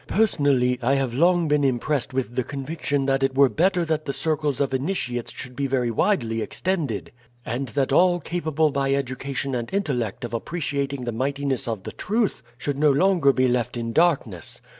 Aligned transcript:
Personally, 0.07 0.79
I 0.81 0.95
have 0.95 1.13
long 1.13 1.47
been 1.47 1.63
impressed 1.63 2.11
with 2.11 2.33
the 2.35 2.43
conviction 2.43 3.05
that 3.05 3.21
it 3.21 3.35
were 3.35 3.49
better 3.49 3.85
that 3.85 4.05
the 4.05 4.13
circles 4.13 4.59
of 4.59 4.73
initiates 4.73 5.31
should 5.31 5.55
be 5.55 5.67
very 5.67 5.91
widely 5.91 6.41
extended, 6.41 7.11
and 7.45 7.67
that 7.67 7.93
all 7.93 8.19
capable 8.19 8.71
by 8.71 8.95
education 8.95 9.53
and 9.53 9.71
intellect 9.71 10.25
of 10.25 10.33
appreciating 10.33 11.03
the 11.03 11.11
mightiness 11.11 11.67
of 11.67 11.83
the 11.83 11.91
truth 11.91 12.41
should 12.57 12.79
no 12.79 12.91
longer 12.91 13.31
be 13.31 13.47
left 13.47 13.77
in 13.77 13.93
darkness. 13.93 14.59